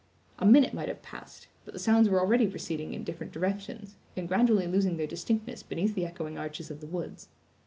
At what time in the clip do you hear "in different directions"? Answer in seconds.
2.95-3.97